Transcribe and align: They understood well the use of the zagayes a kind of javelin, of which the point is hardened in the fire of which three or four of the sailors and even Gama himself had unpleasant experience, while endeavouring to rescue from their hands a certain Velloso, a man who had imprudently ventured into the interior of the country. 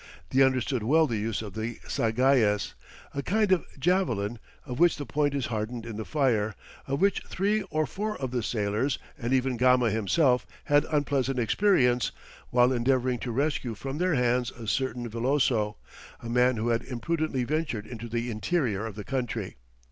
They 0.31 0.41
understood 0.41 0.81
well 0.81 1.05
the 1.05 1.17
use 1.19 1.43
of 1.43 1.53
the 1.53 1.77
zagayes 1.87 2.73
a 3.13 3.21
kind 3.21 3.51
of 3.51 3.63
javelin, 3.79 4.39
of 4.65 4.79
which 4.79 4.95
the 4.97 5.05
point 5.05 5.35
is 5.35 5.45
hardened 5.53 5.85
in 5.85 5.95
the 5.95 6.05
fire 6.05 6.55
of 6.87 6.99
which 6.99 7.21
three 7.27 7.61
or 7.69 7.85
four 7.85 8.17
of 8.17 8.31
the 8.31 8.41
sailors 8.41 8.97
and 9.15 9.31
even 9.31 9.57
Gama 9.57 9.91
himself 9.91 10.47
had 10.63 10.85
unpleasant 10.85 11.37
experience, 11.37 12.11
while 12.49 12.71
endeavouring 12.73 13.19
to 13.19 13.31
rescue 13.31 13.75
from 13.75 13.99
their 13.99 14.15
hands 14.15 14.49
a 14.49 14.65
certain 14.65 15.07
Velloso, 15.07 15.77
a 16.19 16.29
man 16.29 16.57
who 16.57 16.69
had 16.69 16.81
imprudently 16.81 17.43
ventured 17.43 17.85
into 17.85 18.09
the 18.09 18.31
interior 18.31 18.87
of 18.87 18.95
the 18.95 19.03
country. 19.03 19.57